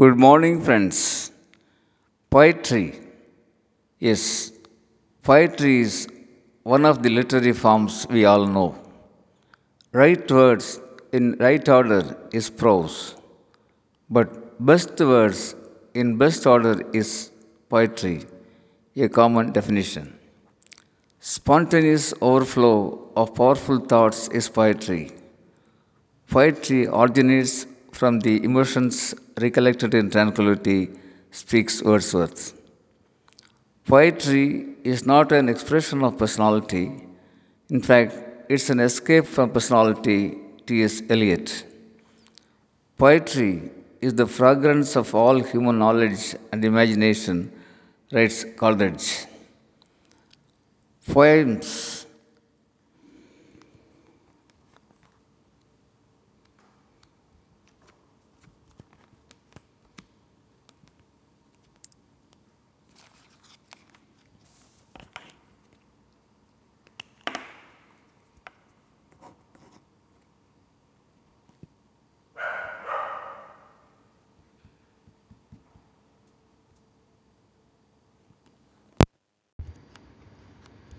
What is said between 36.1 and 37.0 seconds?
personality.